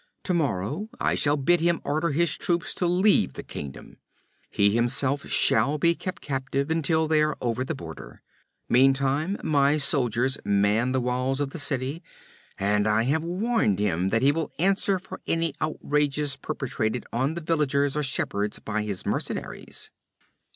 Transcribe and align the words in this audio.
Tomorrow 0.23 0.89
I 0.99 1.13
shall 1.13 1.37
bid 1.37 1.59
him 1.61 1.79
order 1.83 2.09
his 2.09 2.35
troops 2.35 2.73
to 2.73 2.87
leave 2.87 3.33
the 3.33 3.43
kingdom. 3.43 3.97
He 4.49 4.71
himself 4.73 5.27
shall 5.27 5.77
be 5.77 5.93
kept 5.93 6.23
captive 6.23 6.71
until 6.71 7.07
they 7.07 7.21
are 7.21 7.37
over 7.39 7.63
the 7.63 7.75
border. 7.75 8.23
Meantime, 8.67 9.37
my 9.43 9.77
soldiers 9.77 10.39
man 10.43 10.91
the 10.91 10.99
walls 10.99 11.39
of 11.39 11.51
the 11.51 11.59
city, 11.59 12.01
and 12.57 12.87
I 12.87 13.03
have 13.03 13.23
warned 13.23 13.77
him 13.77 14.07
that 14.07 14.23
he 14.23 14.31
will 14.31 14.51
answer 14.57 14.97
for 14.97 15.21
any 15.27 15.53
outrages 15.61 16.35
perpetrated 16.35 17.05
on 17.13 17.35
the 17.35 17.41
villagers 17.41 17.95
or 17.95 18.01
shepherds 18.01 18.57
by 18.57 18.81
his 18.81 19.05
mercenaries.' 19.05 19.91